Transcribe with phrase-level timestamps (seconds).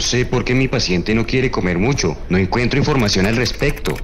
[0.00, 2.16] No sé por qué mi paciente no quiere comer mucho.
[2.30, 3.94] No encuentro información al respecto.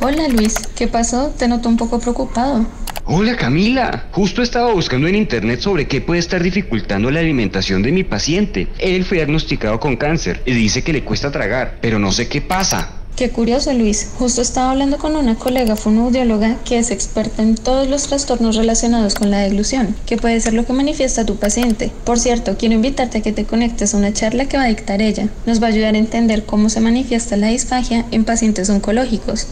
[0.00, 1.32] Hola Luis, ¿qué pasó?
[1.38, 2.66] Te noto un poco preocupado.
[3.04, 7.92] Hola Camila, justo estaba buscando en internet sobre qué puede estar dificultando la alimentación de
[7.92, 8.66] mi paciente.
[8.80, 12.40] Él fue diagnosticado con cáncer y dice que le cuesta tragar, pero no sé qué
[12.40, 13.03] pasa.
[13.16, 17.88] Qué curioso Luis, justo estaba hablando con una colega fonoaudióloga que es experta en todos
[17.88, 21.92] los trastornos relacionados con la deglución, que puede ser lo que manifiesta tu paciente.
[22.02, 25.00] Por cierto, quiero invitarte a que te conectes a una charla que va a dictar
[25.00, 25.28] ella.
[25.46, 29.46] Nos va a ayudar a entender cómo se manifiesta la disfagia en pacientes oncológicos.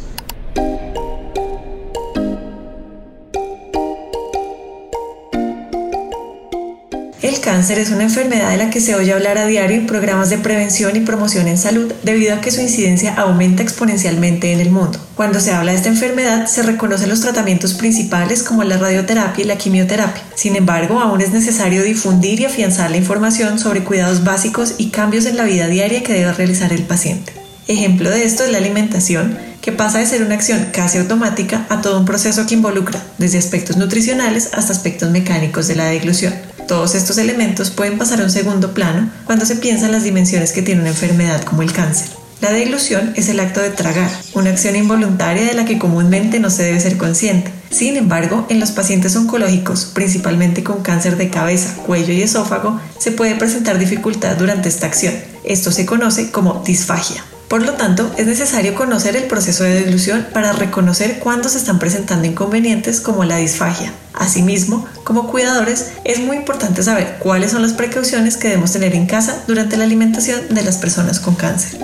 [7.42, 10.38] Cáncer es una enfermedad de la que se oye hablar a diario en programas de
[10.38, 14.98] prevención y promoción en salud debido a que su incidencia aumenta exponencialmente en el mundo.
[15.16, 19.46] Cuando se habla de esta enfermedad se reconocen los tratamientos principales como la radioterapia y
[19.46, 20.22] la quimioterapia.
[20.34, 25.26] Sin embargo, aún es necesario difundir y afianzar la información sobre cuidados básicos y cambios
[25.26, 27.32] en la vida diaria que debe realizar el paciente.
[27.68, 31.80] Ejemplo de esto es la alimentación, que pasa de ser una acción casi automática a
[31.80, 36.34] todo un proceso que involucra desde aspectos nutricionales hasta aspectos mecánicos de la deglución.
[36.66, 40.52] Todos estos elementos pueden pasar a un segundo plano cuando se piensa en las dimensiones
[40.52, 42.08] que tiene una enfermedad como el cáncer.
[42.40, 46.50] La deglución es el acto de tragar, una acción involuntaria de la que comúnmente no
[46.50, 47.52] se debe ser consciente.
[47.70, 53.12] Sin embargo, en los pacientes oncológicos, principalmente con cáncer de cabeza, cuello y esófago, se
[53.12, 55.14] puede presentar dificultad durante esta acción.
[55.44, 57.24] Esto se conoce como disfagia.
[57.52, 61.78] Por lo tanto, es necesario conocer el proceso de deglución para reconocer cuándo se están
[61.78, 63.92] presentando inconvenientes como la disfagia.
[64.14, 69.04] Asimismo, como cuidadores, es muy importante saber cuáles son las precauciones que debemos tener en
[69.04, 71.78] casa durante la alimentación de las personas con cáncer.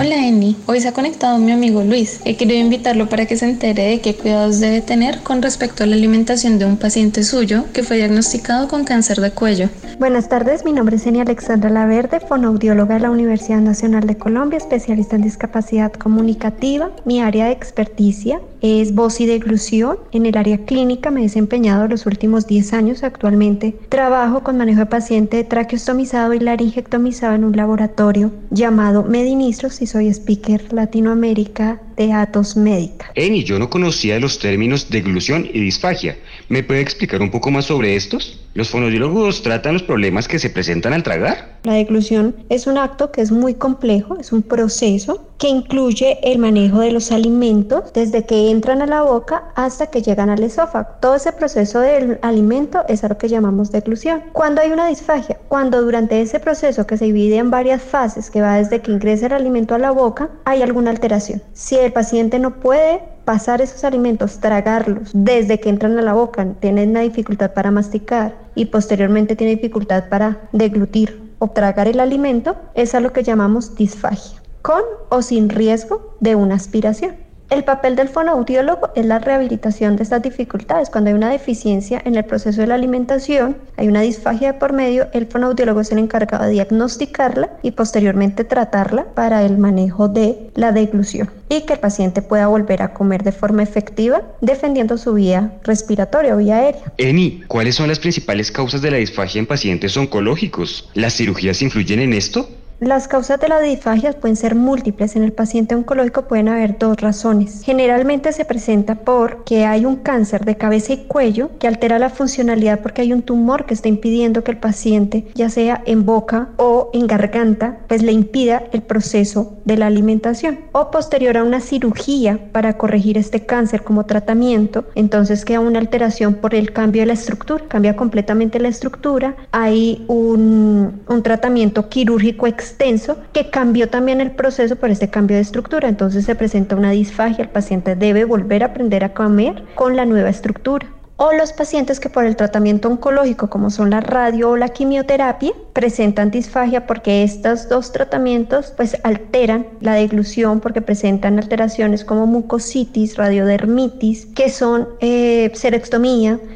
[0.00, 2.20] Hola Eni, hoy se ha conectado mi amigo Luis.
[2.24, 5.88] He querido invitarlo para que se entere de qué cuidados debe tener con respecto a
[5.88, 9.68] la alimentación de un paciente suyo que fue diagnosticado con cáncer de cuello.
[9.98, 14.58] Buenas tardes, mi nombre es Eni Alexandra Laverde, fonoaudióloga de la Universidad Nacional de Colombia,
[14.58, 16.92] especialista en discapacidad comunicativa.
[17.04, 19.98] Mi área de experticia es voz y deglución.
[20.12, 23.02] En el área clínica me he desempeñado los últimos 10 años.
[23.02, 29.87] Actualmente trabajo con manejo de paciente traqueostomizado y laringectomizado en un laboratorio llamado Medinistros y
[29.88, 33.10] soy speaker Latinoamérica de Atos Médica.
[33.14, 36.16] Eni, yo no conocía los términos deglución y disfagia.
[36.48, 38.40] ¿Me puede explicar un poco más sobre estos?
[38.54, 41.58] ¿Los fonoaudiólogos tratan los problemas que se presentan al tragar?
[41.64, 46.38] La deglución es un acto que es muy complejo, es un proceso que incluye el
[46.38, 50.88] manejo de los alimentos desde que entran a la boca hasta que llegan al esófago.
[51.00, 54.22] Todo ese proceso del alimento es a lo que llamamos deglución.
[54.32, 58.40] Cuando hay una disfagia, cuando durante ese proceso que se divide en varias fases, que
[58.40, 61.42] va desde que ingresa el alimento a la boca, hay alguna alteración.
[61.52, 66.46] Si el paciente no puede pasar esos alimentos, tragarlos desde que entran a la boca,
[66.60, 72.56] tiene una dificultad para masticar y posteriormente tiene dificultad para deglutir o tragar el alimento,
[72.74, 77.16] es a lo que llamamos disfagia, con o sin riesgo de una aspiración.
[77.50, 80.90] El papel del fonoaudiólogo es la rehabilitación de estas dificultades.
[80.90, 85.08] Cuando hay una deficiencia en el proceso de la alimentación, hay una disfagia por medio,
[85.14, 90.72] el fonoaudiólogo es el encargado de diagnosticarla y posteriormente tratarla para el manejo de la
[90.72, 95.52] deglución y que el paciente pueda volver a comer de forma efectiva, defendiendo su vía
[95.64, 96.92] respiratoria o vía aérea.
[96.98, 100.90] Eni, ¿cuáles son las principales causas de la disfagia en pacientes oncológicos?
[100.92, 102.46] ¿Las cirugías influyen en esto?
[102.80, 105.16] Las causas de la disfagia pueden ser múltiples.
[105.16, 107.62] En el paciente oncológico pueden haber dos razones.
[107.64, 112.78] Generalmente se presenta porque hay un cáncer de cabeza y cuello que altera la funcionalidad
[112.78, 116.90] porque hay un tumor que está impidiendo que el paciente, ya sea en boca o
[116.92, 120.60] en garganta, pues le impida el proceso de la alimentación.
[120.70, 126.34] O posterior a una cirugía para corregir este cáncer como tratamiento, entonces queda una alteración
[126.34, 129.34] por el cambio de la estructura, cambia completamente la estructura.
[129.50, 135.36] Hay un, un tratamiento quirúrgico externo extenso que cambió también el proceso por este cambio
[135.36, 135.88] de estructura.
[135.88, 140.04] Entonces se presenta una disfagia, el paciente debe volver a aprender a comer con la
[140.04, 140.86] nueva estructura
[141.18, 145.52] o los pacientes que por el tratamiento oncológico, como son la radio o la quimioterapia,
[145.72, 153.16] presentan disfagia porque estos dos tratamientos pues alteran la deglución porque presentan alteraciones como mucositis,
[153.16, 155.52] radiodermitis, que son eh,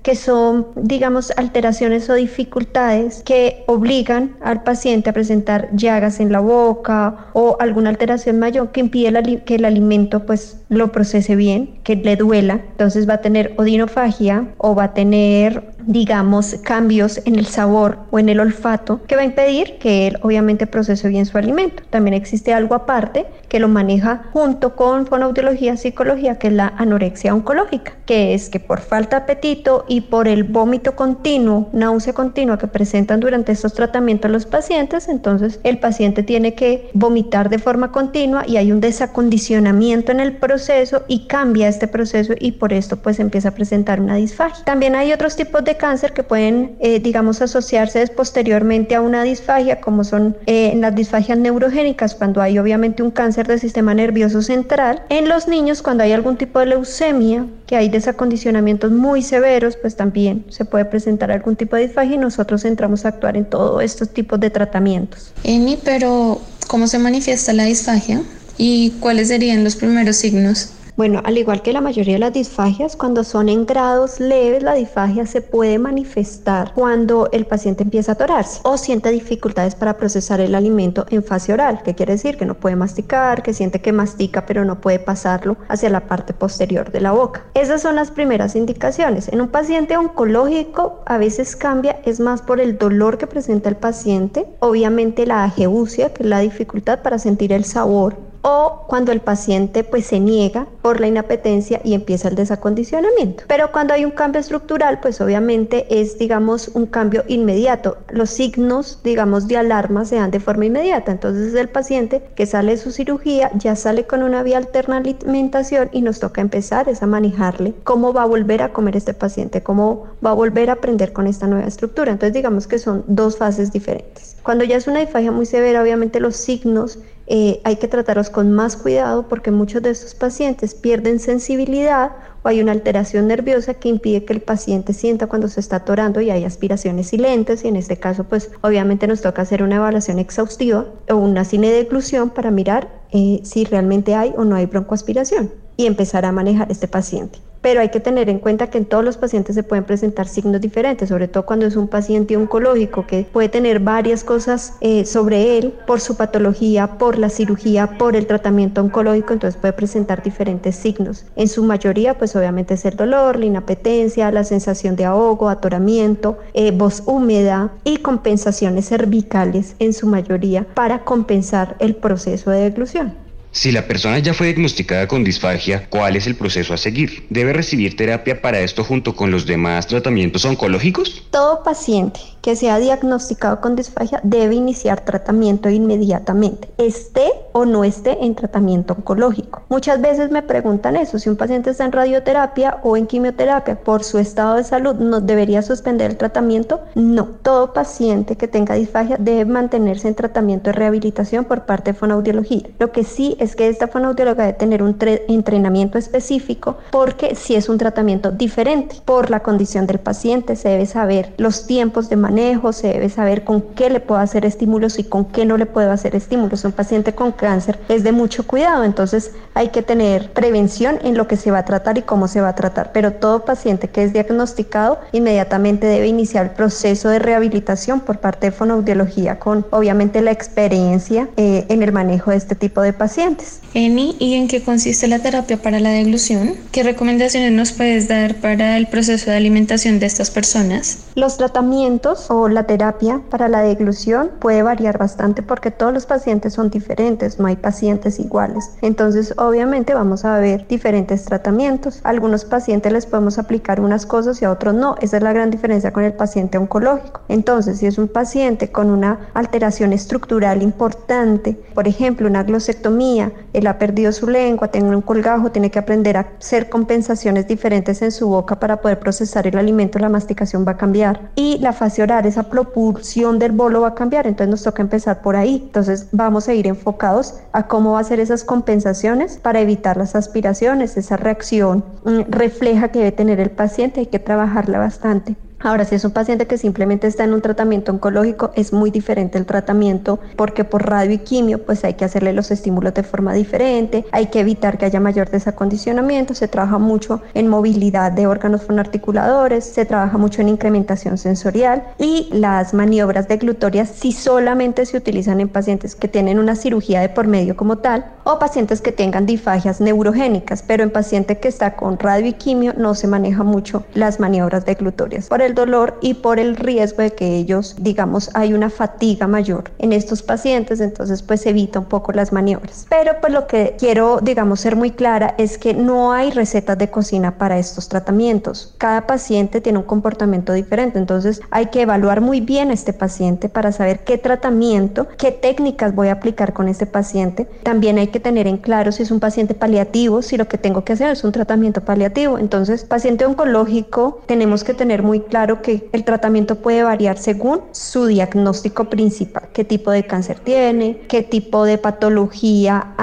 [0.03, 6.41] que son digamos alteraciones o dificultades que obligan al paciente a presentar llagas en la
[6.41, 11.97] boca o alguna alteración mayor que impide que el alimento pues lo procese bien, que
[11.97, 17.47] le duela, entonces va a tener odinofagia o va a tener digamos, cambios en el
[17.47, 21.39] sabor o en el olfato que va a impedir que él obviamente procese bien su
[21.39, 21.83] alimento.
[21.91, 27.35] También existe algo aparte que lo maneja junto con fonoaudiología, psicología, que es la anorexia
[27.35, 32.59] oncológica, que es que por falta de apetito y por el vómito continuo, náusea continua
[32.59, 37.93] que presentan durante estos tratamientos los pacientes, entonces el paciente tiene que vomitar de forma
[37.93, 42.97] continua y hay un desacondicionamiento en el proceso y cambia este proceso y por esto
[42.97, 44.15] pues empieza a presentar una
[44.47, 44.65] disfagia.
[44.65, 49.81] También hay otros tipos de cáncer que pueden, eh, digamos, asociarse posteriormente a una disfagia,
[49.81, 55.03] como son eh, las disfagias neurogénicas, cuando hay obviamente un cáncer del sistema nervioso central.
[55.09, 59.97] En los niños, cuando hay algún tipo de leucemia, que hay desacondicionamientos muy severos, pues
[59.97, 63.83] también se puede presentar algún tipo de disfagia y nosotros entramos a actuar en todos
[63.83, 65.33] estos tipos de tratamientos.
[65.45, 68.23] Eni, pero ¿cómo se manifiesta la disfagia?
[68.59, 70.71] ¿Y cuáles serían los primeros signos?
[70.95, 74.75] Bueno, al igual que la mayoría de las disfagias, cuando son en grados leves, la
[74.75, 80.41] disfagia se puede manifestar cuando el paciente empieza a atorarse o siente dificultades para procesar
[80.41, 83.91] el alimento en fase oral, que quiere decir que no puede masticar, que siente que
[83.91, 87.43] mastica pero no puede pasarlo hacia la parte posterior de la boca.
[87.55, 89.29] Esas son las primeras indicaciones.
[89.29, 93.77] En un paciente oncológico a veces cambia, es más por el dolor que presenta el
[93.77, 99.21] paciente, obviamente la ageusia, que es la dificultad para sentir el sabor o cuando el
[99.21, 103.45] paciente pues se niega por la inapetencia y empieza el desacondicionamiento.
[103.47, 107.99] Pero cuando hay un cambio estructural, pues obviamente es digamos un cambio inmediato.
[108.11, 111.13] Los signos digamos de alarma se dan de forma inmediata.
[111.13, 115.89] Entonces el paciente que sale de su cirugía ya sale con una vía alterna alimentación
[115.93, 119.63] y nos toca empezar es a manejarle cómo va a volver a comer este paciente,
[119.63, 122.11] cómo va a volver a aprender con esta nueva estructura.
[122.11, 124.37] Entonces digamos que son dos fases diferentes.
[124.43, 128.53] Cuando ya es una disfagia muy severa, obviamente los signos eh, hay que tratarlos con
[128.53, 133.89] más cuidado porque muchos de estos pacientes pierden sensibilidad o hay una alteración nerviosa que
[133.89, 137.77] impide que el paciente sienta cuando se está atorando y hay aspiraciones silentes y en
[137.77, 142.89] este caso pues obviamente nos toca hacer una evaluación exhaustiva o una cinedeclusión para mirar
[143.13, 147.81] eh, si realmente hay o no hay broncoaspiración y empezar a manejar este paciente pero
[147.81, 151.09] hay que tener en cuenta que en todos los pacientes se pueden presentar signos diferentes,
[151.09, 155.73] sobre todo cuando es un paciente oncológico que puede tener varias cosas eh, sobre él
[155.87, 161.25] por su patología, por la cirugía, por el tratamiento oncológico, entonces puede presentar diferentes signos.
[161.37, 166.39] En su mayoría, pues obviamente es el dolor, la inapetencia, la sensación de ahogo, atoramiento,
[166.55, 173.22] eh, voz húmeda y compensaciones cervicales en su mayoría para compensar el proceso de deglución.
[173.55, 177.27] Si la persona ya fue diagnosticada con disfagia, ¿cuál es el proceso a seguir?
[177.29, 181.23] ¿Debe recibir terapia para esto junto con los demás tratamientos oncológicos?
[181.31, 188.25] Todo paciente que sea diagnosticado con disfagia debe iniciar tratamiento inmediatamente, esté o no esté
[188.25, 189.63] en tratamiento oncológico.
[189.69, 194.03] Muchas veces me preguntan eso, si un paciente está en radioterapia o en quimioterapia por
[194.03, 196.81] su estado de salud, ¿no debería suspender el tratamiento?
[196.95, 201.99] No, todo paciente que tenga disfagia debe mantenerse en tratamiento de rehabilitación por parte de
[201.99, 202.63] fonoaudiología.
[202.79, 204.97] Lo que sí es que esta fonoaudióloga debe tener un
[205.29, 210.87] entrenamiento específico porque si es un tratamiento diferente por la condición del paciente, se debe
[210.87, 215.05] saber los tiempos de manejo, se debe saber con qué le puedo hacer estímulos y
[215.05, 216.65] con qué no le puedo hacer estímulos.
[216.65, 221.27] Un paciente con cáncer es de mucho cuidado, entonces hay que tener prevención en lo
[221.27, 222.93] que se va a tratar y cómo se va a tratar.
[222.93, 228.47] Pero todo paciente que es diagnosticado inmediatamente debe iniciar el proceso de rehabilitación por parte
[228.47, 233.32] de fonoaudiología con obviamente la experiencia eh, en el manejo de este tipo de pacientes.
[233.75, 236.57] Eni, ¿y en qué consiste la terapia para la deglución?
[236.73, 240.99] ¿Qué recomendaciones nos puedes dar para el proceso de alimentación de estas personas?
[241.15, 246.53] Los tratamientos o la terapia para la deglución puede variar bastante porque todos los pacientes
[246.53, 248.73] son diferentes, no hay pacientes iguales.
[248.83, 252.01] Entonces, obviamente vamos a ver diferentes tratamientos.
[252.05, 254.97] A algunos pacientes les podemos aplicar unas cosas y a otros no.
[255.01, 257.23] Esa es la gran diferencia con el paciente oncológico.
[257.29, 263.22] Entonces, si es un paciente con una alteración estructural importante, por ejemplo, una glosectomía,
[263.53, 268.03] él ha perdido su lengua, tiene un colgajo, tiene que aprender a hacer compensaciones diferentes
[268.03, 271.73] en su boca para poder procesar el alimento, la masticación va a cambiar y la
[271.73, 275.63] fase oral, esa propulsión del bolo va a cambiar, entonces nos toca empezar por ahí.
[275.67, 280.15] Entonces vamos a ir enfocados a cómo va a ser esas compensaciones para evitar las
[280.15, 285.37] aspiraciones, esa reacción mm, refleja que debe tener el paciente, hay que trabajarla bastante.
[285.65, 289.39] Ahora, si es un paciente que simplemente está en un tratamiento oncológico, es muy diferente
[289.39, 293.33] el tratamiento porque por radio y quimio, pues hay que hacerle los estímulos de forma
[293.33, 298.63] diferente, hay que evitar que haya mayor desacondicionamiento, se trabaja mucho en movilidad de órganos
[298.63, 305.41] fonarticuladores, se trabaja mucho en incrementación sensorial y las maniobras deglutorias si solamente se utilizan
[305.41, 309.27] en pacientes que tienen una cirugía de por medio como tal o pacientes que tengan
[309.27, 313.85] disfagias neurogénicas, pero en paciente que está con radio y quimio no se maneja mucho
[313.95, 315.29] las maniobras deglutorias.
[315.29, 319.93] Por dolor y por el riesgo de que ellos, digamos, hay una fatiga mayor en
[319.93, 322.87] estos pacientes, entonces pues evita un poco las maniobras.
[322.89, 326.91] Pero pues lo que quiero, digamos, ser muy clara es que no hay recetas de
[326.91, 328.75] cocina para estos tratamientos.
[328.79, 333.49] Cada paciente tiene un comportamiento diferente, entonces hay que evaluar muy bien a este paciente
[333.49, 337.49] para saber qué tratamiento, qué técnicas voy a aplicar con este paciente.
[337.63, 340.85] También hay que tener en claro si es un paciente paliativo, si lo que tengo
[340.85, 342.39] que hacer es un tratamiento paliativo.
[342.39, 347.63] Entonces, paciente oncológico, tenemos que tener muy claro claro que el tratamiento puede variar según
[347.73, 352.95] su diagnóstico principal, qué tipo de cáncer tiene, qué tipo de patología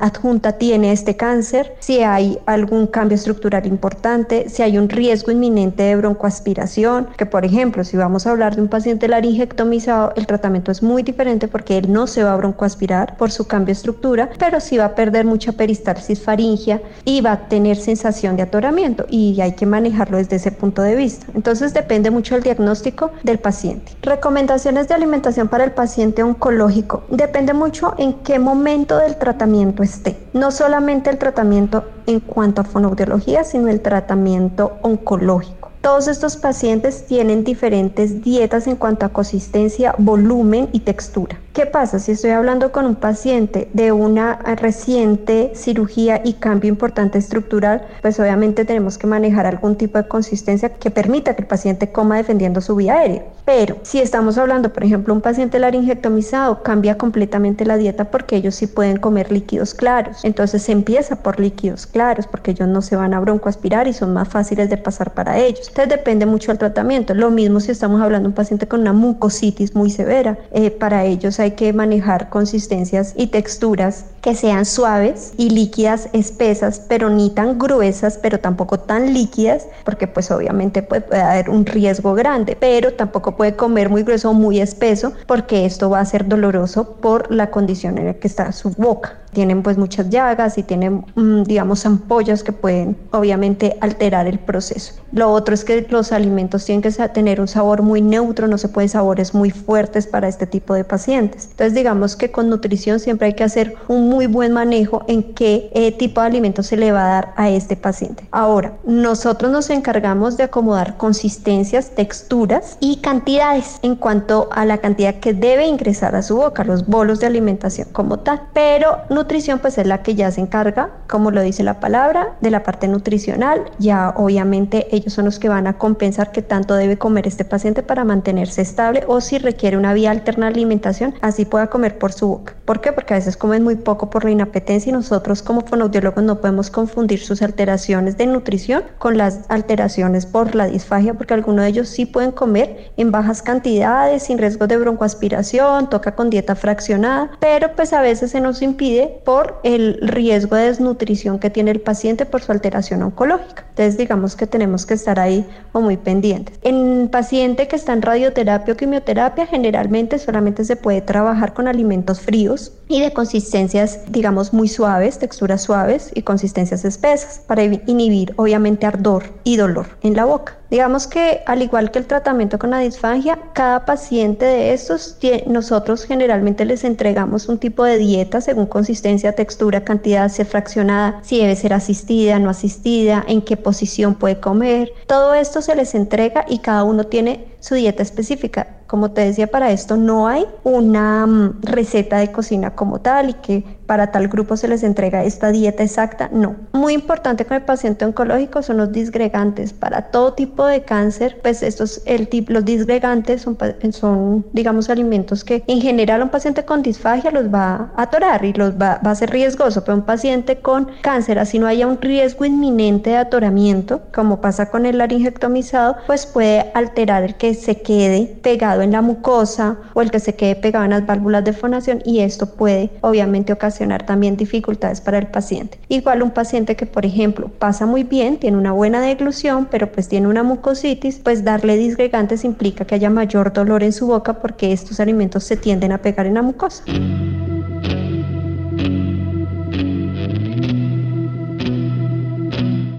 [0.00, 5.82] adjunta tiene este cáncer, si hay algún cambio estructural importante, si hay un riesgo inminente
[5.82, 10.72] de broncoaspiración, que por ejemplo, si vamos a hablar de un paciente laringectomizado, el tratamiento
[10.72, 14.30] es muy diferente porque él no se va a broncoaspirar por su cambio de estructura,
[14.38, 19.04] pero sí va a perder mucha peristalsis faringea y va a tener sensación de atoramiento
[19.10, 21.26] y hay que manejarlo desde ese punto de vista.
[21.34, 23.92] Entonces, depende mucho del diagnóstico del paciente.
[24.02, 27.04] Recomendaciones de alimentación para el paciente oncológico.
[27.10, 30.16] Depende mucho en qué momento del tratamiento esté.
[30.32, 35.70] No solamente el tratamiento en cuanto a fonoaudiología, sino el tratamiento oncológico.
[35.80, 41.38] Todos estos pacientes tienen diferentes dietas en cuanto a consistencia, volumen y textura.
[41.56, 47.16] ¿Qué pasa si estoy hablando con un paciente de una reciente cirugía y cambio importante
[47.16, 47.86] estructural?
[48.02, 52.18] Pues obviamente tenemos que manejar algún tipo de consistencia que permita que el paciente coma
[52.18, 53.24] defendiendo su vía aérea.
[53.46, 58.54] Pero si estamos hablando, por ejemplo, un paciente laringectomizado, cambia completamente la dieta porque ellos
[58.54, 60.24] sí pueden comer líquidos claros.
[60.24, 64.12] Entonces se empieza por líquidos claros porque ellos no se van a broncoaspirar y son
[64.12, 65.68] más fáciles de pasar para ellos.
[65.68, 67.14] Entonces depende mucho del tratamiento.
[67.14, 70.36] Lo mismo si estamos hablando de un paciente con una mucositis muy severa.
[70.50, 76.82] Eh, para ellos hay que manejar consistencias y texturas que sean suaves y líquidas espesas,
[76.88, 81.64] pero ni tan gruesas, pero tampoco tan líquidas, porque pues obviamente puede, puede haber un
[81.64, 86.04] riesgo grande, pero tampoco puede comer muy grueso o muy espeso, porque esto va a
[86.04, 90.56] ser doloroso por la condición en la que está su boca tienen pues muchas llagas
[90.56, 94.94] y tienen mm, digamos ampollas que pueden obviamente alterar el proceso.
[95.12, 98.70] Lo otro es que los alimentos tienen que tener un sabor muy neutro, no se
[98.70, 101.35] pueden sabores muy fuertes para este tipo de pacientes.
[101.44, 105.70] Entonces digamos que con nutrición siempre hay que hacer un muy buen manejo en qué
[105.74, 108.26] eh, tipo de alimento se le va a dar a este paciente.
[108.30, 115.16] Ahora, nosotros nos encargamos de acomodar consistencias, texturas y cantidades en cuanto a la cantidad
[115.16, 118.42] que debe ingresar a su boca, los bolos de alimentación como tal.
[118.52, 122.50] Pero nutrición pues es la que ya se encarga, como lo dice la palabra, de
[122.50, 123.64] la parte nutricional.
[123.78, 127.82] Ya obviamente ellos son los que van a compensar qué tanto debe comer este paciente
[127.82, 132.12] para mantenerse estable o si requiere una vía alterna de alimentación, así pueda comer por
[132.12, 132.54] su boca.
[132.64, 132.92] ¿Por qué?
[132.92, 136.70] Porque a veces comen muy poco por la inapetencia y nosotros como fonoaudiólogos no podemos
[136.70, 141.88] confundir sus alteraciones de nutrición con las alteraciones por la disfagia, porque algunos de ellos
[141.88, 147.74] sí pueden comer en bajas cantidades, sin riesgo de broncoaspiración, toca con dieta fraccionada, pero
[147.76, 152.26] pues a veces se nos impide por el riesgo de desnutrición que tiene el paciente
[152.26, 153.64] por su alteración oncológica.
[153.70, 156.58] Entonces digamos que tenemos que estar ahí o muy pendientes.
[156.62, 162.20] En paciente que está en radioterapia o quimioterapia generalmente solamente se puede trabajar con alimentos
[162.20, 168.86] fríos y de consistencias digamos muy suaves, texturas suaves y consistencias espesas para inhibir obviamente
[168.86, 170.56] ardor y dolor en la boca.
[170.70, 175.16] Digamos que al igual que el tratamiento con la disfagia, cada paciente de estos
[175.46, 181.20] nosotros generalmente les entregamos un tipo de dieta según consistencia, textura, cantidad, si es fraccionada,
[181.22, 184.92] si debe ser asistida, no asistida, en qué posición puede comer.
[185.06, 188.76] Todo esto se les entrega y cada uno tiene su dieta específica.
[188.86, 193.34] Como te decía, para esto no hay una mm, receta de cocina como tal y
[193.34, 196.56] que para tal grupo se les entrega esta dieta exacta, no.
[196.72, 199.72] Muy importante con el paciente oncológico son los disgregantes.
[199.72, 203.56] Para todo tipo de cáncer, pues estos, el tipo, los disgregantes son,
[203.90, 208.52] son, digamos, alimentos que en general un paciente con disfagia los va a atorar y
[208.52, 212.00] los va, va a ser riesgoso, pero un paciente con cáncer, así no haya un
[212.00, 217.80] riesgo inminente de atoramiento, como pasa con el laringectomizado, pues puede alterar el que se
[217.82, 221.52] quede pegado en la mucosa o el que se quede pegado en las válvulas de
[221.52, 223.75] fonación y esto puede obviamente ocasionar
[224.06, 225.78] también dificultades para el paciente.
[225.88, 230.08] Igual un paciente que por ejemplo pasa muy bien, tiene una buena deglución, pero pues
[230.08, 234.72] tiene una mucositis, pues darle disgregantes implica que haya mayor dolor en su boca porque
[234.72, 236.84] estos alimentos se tienden a pegar en la mucosa.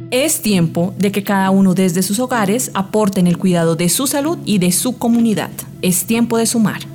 [0.09, 4.07] Es tiempo de que cada uno desde sus hogares aporte en el cuidado de su
[4.07, 5.51] salud y de su comunidad.
[5.81, 6.86] Es tiempo de sumar.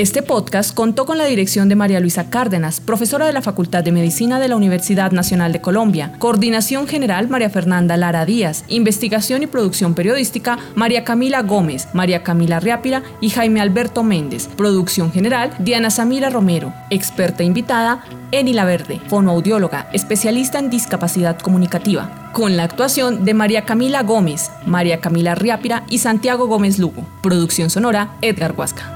[0.00, 3.92] Este podcast contó con la dirección de María Luisa Cárdenas, profesora de la Facultad de
[3.92, 9.46] Medicina de la Universidad Nacional de Colombia, coordinación general María Fernanda Lara Díaz, investigación y
[9.46, 15.88] producción periodística María Camila Gómez, María Camila Riápira y Jaime Alberto Méndez, producción general Diana
[15.88, 23.32] Samira Romero, experta invitada Enila Verde, fonoaudióloga, especialista en discapacidad comunicativa, con la actuación de
[23.32, 28.95] María Camila Gómez, María Camila Riápira y Santiago Gómez Lugo, producción sonora Edgar Huasca.